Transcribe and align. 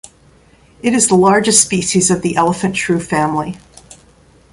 It 0.81 0.93
is 0.95 1.09
the 1.09 1.15
largest 1.15 1.61
species 1.63 2.09
of 2.09 2.23
the 2.23 2.35
elephant 2.35 2.75
shrew 2.75 2.99
family. 2.99 3.57